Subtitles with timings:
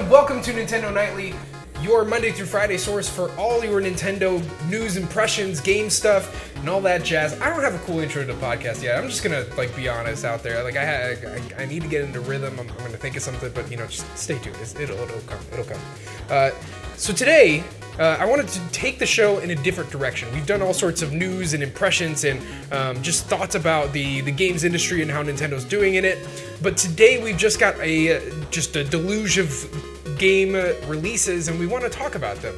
[0.00, 1.34] and welcome to Nintendo Nightly,
[1.82, 6.80] your Monday through Friday source for all your Nintendo news, impressions, game stuff, and all
[6.80, 7.38] that jazz.
[7.38, 8.96] I don't have a cool intro to the podcast yet.
[8.96, 10.64] I'm just gonna like be honest out there.
[10.64, 12.58] Like I I, I need to get into rhythm.
[12.58, 14.56] I'm, I'm gonna think of something, but you know, just stay tuned.
[14.62, 15.40] It's, it'll it'll come.
[15.52, 15.80] It'll come.
[16.30, 16.50] Uh,
[16.96, 17.62] so today.
[17.98, 20.32] Uh, I wanted to take the show in a different direction.
[20.32, 22.40] We've done all sorts of news and impressions and
[22.72, 26.16] um, just thoughts about the, the games industry and how Nintendo's doing in it.
[26.62, 29.50] But today we've just got a uh, just a deluge of
[30.20, 30.52] game
[30.86, 32.54] releases, and we want to talk about them.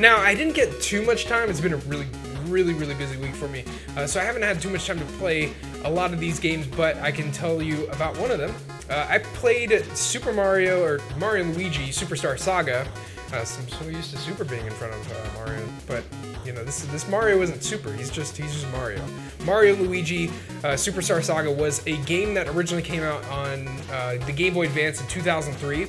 [0.00, 1.48] Now, I didn't get too much time.
[1.48, 2.08] It's been a really,
[2.46, 3.64] really, really busy week for me,
[3.96, 5.52] uh, so I haven't had too much time to play
[5.84, 6.66] a lot of these games.
[6.66, 8.52] But I can tell you about one of them.
[8.90, 12.84] Uh, I played Super Mario or Mario Luigi Superstar Saga.
[13.32, 16.02] Uh, I'm so used to Super being in front of uh, Mario, but
[16.44, 17.92] you know this this Mario isn't Super.
[17.92, 19.00] He's just he's just Mario.
[19.44, 20.26] Mario Luigi
[20.64, 24.66] uh, Superstar Saga was a game that originally came out on uh, the Game Boy
[24.66, 25.86] Advance in 2003.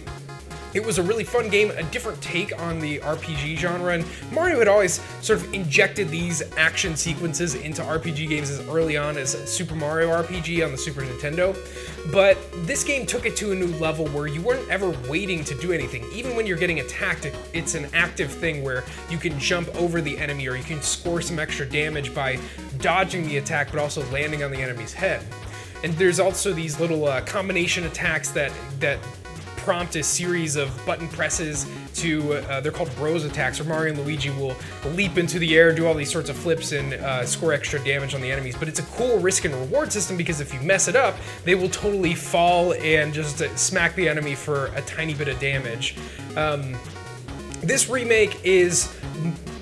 [0.76, 4.60] It was a really fun game, a different take on the RPG genre, and Mario
[4.60, 9.32] had always sort of injected these action sequences into RPG games as early on as
[9.50, 11.56] Super Mario RPG on the Super Nintendo.
[12.12, 15.56] But this game took it to a new level where you weren't ever waiting to
[15.56, 16.06] do anything.
[16.12, 20.18] Even when you're getting attacked, it's an active thing where you can jump over the
[20.18, 22.38] enemy or you can score some extra damage by
[22.80, 25.24] dodging the attack but also landing on the enemy's head.
[25.86, 28.52] And there's also these little uh, combination attacks that
[28.82, 29.00] that
[29.66, 34.00] prompt a series of button presses to uh, they're called bros attacks where mario and
[34.00, 34.56] luigi will
[34.94, 38.14] leap into the air do all these sorts of flips and uh, score extra damage
[38.14, 38.56] on the enemies.
[38.56, 41.56] But it's a cool risk and reward system because if you mess it up they
[41.56, 45.98] will totally fall and just smack the enemy for a tiny bit of damage.
[46.36, 46.78] Um,
[47.62, 48.96] this remake is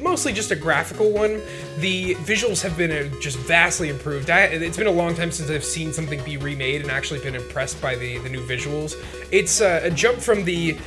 [0.03, 1.41] mostly just a graphical one.
[1.77, 4.29] The visuals have been uh, just vastly improved.
[4.29, 7.35] I, it's been a long time since I've seen something be remade and actually been
[7.35, 8.95] impressed by the, the new visuals.
[9.31, 10.77] It's uh, a jump from the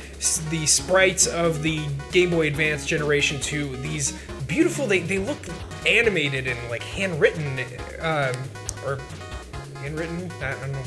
[0.49, 4.13] the sprites of the Game Boy Advance generation to these
[4.47, 4.87] beautiful.
[4.87, 5.39] They, they look
[5.85, 7.59] animated and like handwritten,
[7.99, 8.35] um,
[8.85, 8.99] or
[9.81, 10.31] handwritten.
[10.41, 10.83] I don't know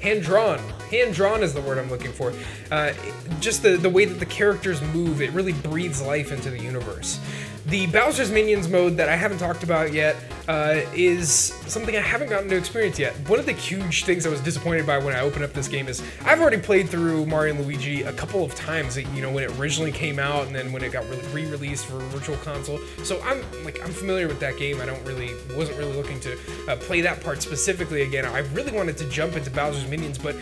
[0.00, 0.58] hand drawn.
[0.90, 2.32] Hand drawn is the word I'm looking for.
[2.70, 2.92] Uh,
[3.38, 7.20] just the, the way that the characters move, it really breathes life into the universe.
[7.66, 10.16] The Bowser's Minions mode that I haven't talked about yet
[10.48, 13.12] uh, is something I haven't gotten to experience yet.
[13.28, 15.86] One of the huge things I was disappointed by when I opened up this game
[15.86, 18.96] is I've already played through Mario and Luigi a couple of times.
[18.96, 22.36] You know, when it originally came out, and then when it got re-released for Virtual
[22.38, 22.80] Console.
[23.04, 24.80] So I'm like I'm familiar with that game.
[24.80, 26.38] I don't really wasn't really looking to
[26.68, 28.24] uh, play that part specifically again.
[28.24, 30.34] I really wanted to jump into Bowser's Minions, but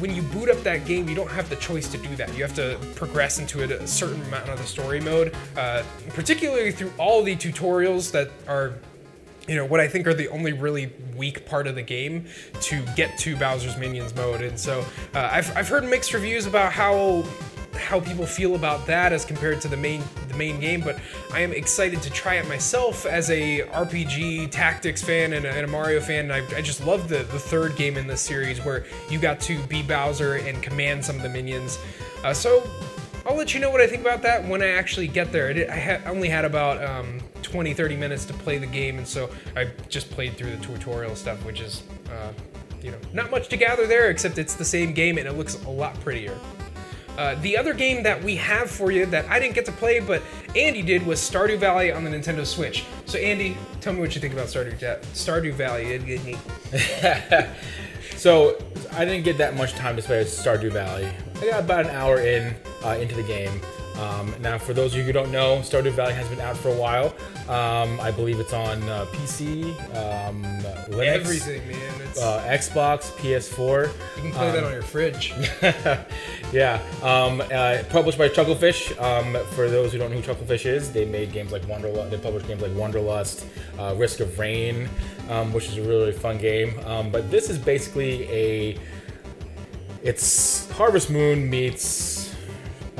[0.00, 2.34] when you boot up that game, you don't have the choice to do that.
[2.34, 6.92] You have to progress into a, certain amount of the story mode, uh, particularly through
[6.98, 8.74] all the tutorials that are
[9.48, 12.26] you know what I think are the only really weak part of the game
[12.60, 14.84] to get to Bowser's Minions mode, and so
[15.14, 17.24] uh, I've, I've heard mixed reviews about how
[17.74, 20.98] how people feel about that as compared to the main the main game, but
[21.32, 25.64] I am excited to try it myself as a RPG tactics fan and a, and
[25.64, 26.30] a Mario fan.
[26.30, 29.58] I, I just love the the third game in this series where you got to
[29.64, 31.78] be Bowser and command some of the minions.
[32.24, 32.68] Uh, so
[33.26, 35.48] I'll let you know what I think about that when I actually get there.
[35.48, 38.98] I, did, I ha- only had about um, 20, 30 minutes to play the game,
[38.98, 42.32] and so I just played through the tutorial stuff, which is, uh,
[42.82, 45.62] you know, not much to gather there, except it's the same game and it looks
[45.64, 46.38] a lot prettier.
[47.20, 50.00] Uh, the other game that we have for you that I didn't get to play,
[50.00, 50.22] but
[50.56, 52.82] Andy did, was Stardew Valley on the Nintendo Switch.
[53.04, 55.84] So, Andy, tell me what you think about Stardew, Stardew Valley.
[55.84, 56.38] didn't he?
[58.16, 58.56] so,
[58.92, 61.10] I didn't get that much time to play Stardew Valley.
[61.42, 63.60] I got about an hour in uh, into the game.
[64.00, 66.70] Um, now, for those of you who don't know, Stardew Valley has been out for
[66.70, 67.14] a while.
[67.48, 70.42] Um, I believe it's on uh, PC, um,
[70.88, 71.92] Linux, everything, man.
[72.18, 73.88] Uh, Xbox, PS4.
[74.16, 75.34] You can play that um, on your fridge.
[76.52, 76.80] yeah.
[77.02, 78.98] Um, uh, published by Chucklefish.
[79.00, 82.10] Um, for those who don't know who Chucklefish is, they made games like Wanderlust.
[82.10, 83.46] They published games like Wanderlust,
[83.78, 84.86] uh, Risk of Rain,
[85.52, 86.74] which is a really, really fun game.
[87.12, 88.78] but this is basically a
[90.02, 92.19] it's Harvest Moon meets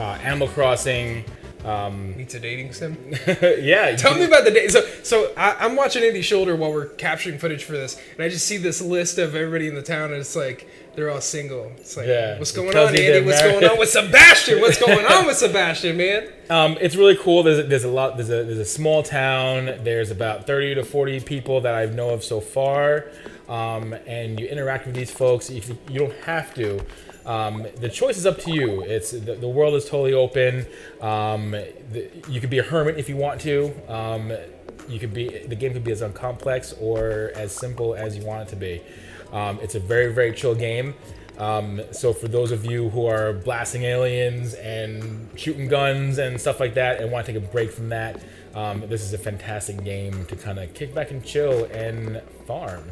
[0.00, 1.24] uh, Animal Crossing.
[1.64, 2.96] Um, meets a dating sim.
[3.58, 3.94] yeah.
[3.96, 4.68] Tell me about the day.
[4.68, 8.30] So, so I, am watching Andy shoulder while we're capturing footage for this, and I
[8.30, 11.70] just see this list of everybody in the town, and it's like they're all single.
[11.76, 12.38] It's like, yeah.
[12.38, 13.26] what's going on, Andy?
[13.26, 14.60] What's going on with Sebastian?
[14.60, 16.28] What's going on with Sebastian, man?
[16.48, 17.42] Um, it's really cool.
[17.42, 18.16] There's a, there's a lot.
[18.16, 19.80] There's a there's a small town.
[19.84, 23.04] There's about 30 to 40 people that I know of so far
[23.50, 25.50] um, and you interact with these folks.
[25.50, 26.80] If you don't have to,
[27.30, 28.82] um, the choice is up to you.
[28.82, 30.66] It's the, the world is totally open.
[31.00, 33.72] Um, the, you could be a hermit if you want to.
[33.88, 34.32] Um,
[34.88, 38.48] you could be the game could be as uncomplex or as simple as you want
[38.48, 38.82] it to be.
[39.30, 40.94] Um, it's a very very chill game.
[41.38, 46.58] Um, so for those of you who are blasting aliens and shooting guns and stuff
[46.58, 48.20] like that, and want to take a break from that,
[48.56, 52.82] um, this is a fantastic game to kind of kick back and chill and farm.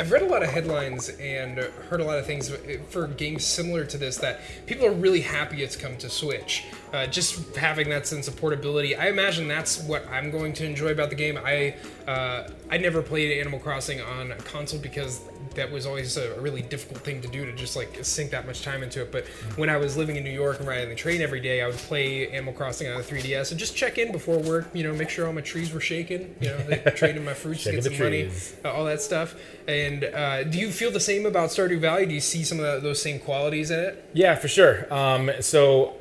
[0.00, 2.52] I've read a lot of headlines and heard a lot of things
[2.88, 6.66] for games similar to this that people are really happy it's come to Switch.
[6.92, 10.92] Uh, just having that sense of portability, I imagine that's what I'm going to enjoy
[10.92, 11.36] about the game.
[11.36, 11.74] I
[12.06, 15.20] uh, I never played Animal Crossing on a console because
[15.54, 18.62] that was always a really difficult thing to do to just like sink that much
[18.62, 19.12] time into it.
[19.12, 19.26] But
[19.56, 21.76] when I was living in New York and riding the train every day, I would
[21.76, 24.68] play Animal Crossing on the 3DS and just check in before work.
[24.72, 26.34] You know, make sure all my trees were shaken.
[26.40, 28.30] You know, trading my fruits, get some money,
[28.64, 29.34] uh, all that stuff.
[29.66, 32.06] And uh, do you feel the same about Stardew Valley?
[32.06, 34.10] Do you see some of the, those same qualities in it?
[34.14, 34.92] Yeah, for sure.
[34.92, 35.97] Um, so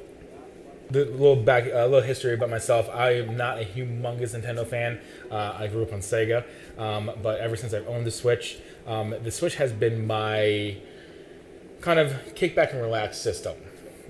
[0.89, 2.89] the little back, a uh, little history about myself.
[2.93, 4.99] I am not a humongous Nintendo fan.
[5.29, 6.45] Uh, I grew up on Sega,
[6.77, 10.77] um, but ever since I've owned the Switch, um, the Switch has been my
[11.81, 13.55] kind of kick back and relax system.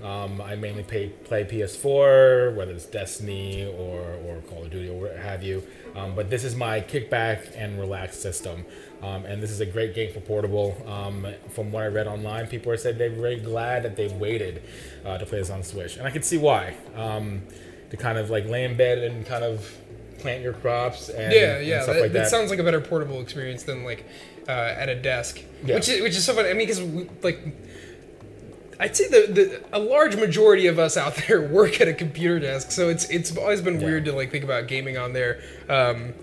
[0.02, 5.00] Um, I mainly pay, play PS4, whether it's Destiny or, or Call of Duty or
[5.00, 5.62] what have you.
[5.96, 8.64] Um, but this is my kickback and relax system.
[9.02, 10.76] Um, and this is a great game for portable.
[10.86, 14.62] Um, from what I read online, people are said they're very glad that they waited
[15.04, 16.74] uh, to play this on Switch, and I can see why.
[16.96, 17.42] Um,
[17.90, 19.78] to kind of like lay in bed and kind of
[20.18, 22.18] plant your crops and yeah, yeah, and that, like that.
[22.24, 22.28] that.
[22.28, 24.04] sounds like a better portable experience than like
[24.48, 25.76] uh, at a desk, yeah.
[25.76, 26.50] which is which is so funny.
[26.50, 26.80] I mean, because
[27.22, 27.40] like.
[28.80, 32.38] I'd say the, the a large majority of us out there work at a computer
[32.38, 33.86] desk, so it's it's always been yeah.
[33.86, 35.40] weird to like think about gaming on there.
[35.68, 36.14] Um,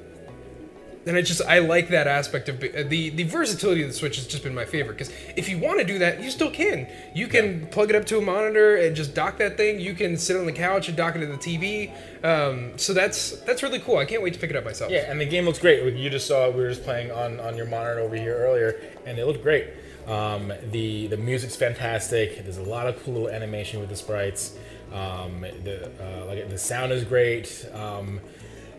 [1.07, 4.15] and I just I like that aspect of uh, the the versatility of the Switch
[4.15, 6.87] has just been my favorite because if you want to do that, you still can.
[7.13, 7.67] You can yeah.
[7.67, 9.79] plug it up to a monitor and just dock that thing.
[9.79, 11.91] You can sit on the couch and dock it to the TV.
[12.23, 13.97] Um, so that's that's really cool.
[13.97, 14.91] I can't wait to pick it up myself.
[14.91, 15.93] Yeah, and the game looks great.
[15.93, 19.19] You just saw we were just playing on on your monitor over here earlier, and
[19.19, 19.67] it looked great.
[20.07, 22.43] Um, the the music's fantastic.
[22.43, 24.55] There's a lot of cool little animation with the sprites.
[24.93, 27.67] Um, the uh, like the sound is great.
[27.73, 28.19] Um,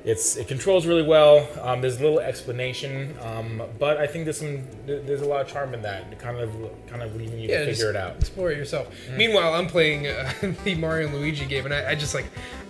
[0.06, 1.48] it's it controls really well.
[1.60, 5.48] Um, there's a little explanation, um, but I think there's some there's a lot of
[5.48, 6.54] charm in that, kind of
[6.86, 8.16] kind of leaving you yeah, to figure it out.
[8.20, 8.86] Explore it yourself.
[9.10, 9.16] Mm.
[9.16, 10.32] Meanwhile, I'm playing uh,
[10.64, 12.26] the Mario and Luigi game, and I, I just like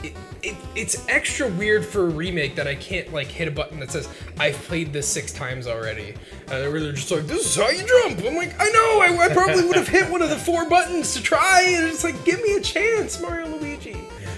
[0.06, 3.80] it, it, It's extra weird for a remake that I can't like hit a button
[3.80, 4.08] that says
[4.38, 6.14] I've played this six times already.
[6.48, 8.24] Uh, they're just like, this is how you jump.
[8.24, 9.00] I'm like, I know.
[9.00, 12.04] I, I probably would have hit one of the four buttons to try, and it's
[12.04, 13.65] like, give me a chance, Mario Luigi.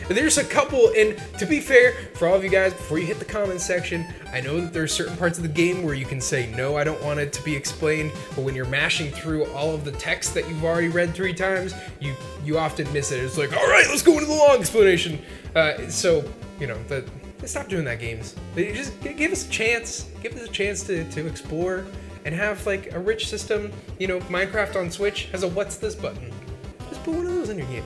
[0.09, 3.19] There's a couple, and to be fair, for all of you guys, before you hit
[3.19, 6.07] the comment section, I know that there are certain parts of the game where you
[6.07, 9.45] can say, no, I don't want it to be explained, but when you're mashing through
[9.53, 13.23] all of the text that you've already read three times, you you often miss it.
[13.23, 15.21] It's like, all right, let's go into the long explanation.
[15.55, 16.25] Uh, so,
[16.59, 16.79] you know,
[17.45, 18.35] stop doing that, games.
[18.57, 20.09] Just give us a chance.
[20.23, 21.85] Give us a chance to, to explore
[22.25, 23.71] and have like a rich system.
[23.99, 26.33] You know, Minecraft on Switch has a what's this button.
[26.89, 27.85] Just put one of those in your game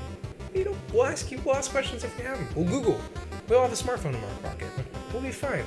[0.54, 2.49] you know, we'll ask you, we'll ask questions if we have them.
[2.54, 3.00] We'll Google.
[3.49, 4.69] We all have a smartphone in our pocket.
[5.12, 5.64] We'll be fine.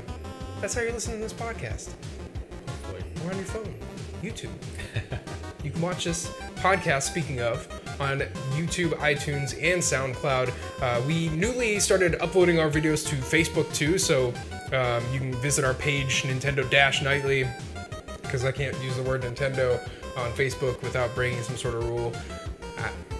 [0.61, 1.89] That's how you're listening to this podcast.
[3.23, 3.73] Or on your phone,
[4.21, 4.51] YouTube.
[5.63, 6.27] you can watch this
[6.57, 7.67] podcast, speaking of,
[7.99, 8.19] on
[8.53, 10.53] YouTube, iTunes, and SoundCloud.
[10.81, 14.33] Uh, we newly started uploading our videos to Facebook too, so
[14.73, 17.47] um, you can visit our page, Nintendo Dash Nightly,
[18.21, 19.79] because I can't use the word Nintendo
[20.17, 22.13] on Facebook without breaking some sort of rule.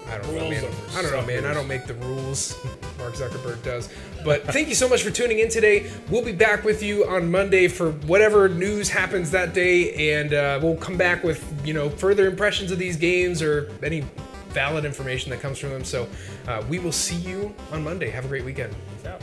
[0.08, 0.66] I don't know, man.
[0.96, 1.46] I don't know, man.
[1.46, 2.58] I don't make the rules.
[2.98, 3.90] Mark Zuckerberg does.
[4.24, 5.92] But thank you so much for tuning in today.
[6.10, 10.60] We'll be back with you on Monday for whatever news happens that day, and uh,
[10.62, 14.06] we'll come back with you know further impressions of these games or any
[14.50, 15.84] valid information that comes from them.
[15.84, 16.08] So
[16.48, 18.10] uh, we will see you on Monday.
[18.10, 18.74] Have a great weekend.
[18.96, 19.22] Peace out.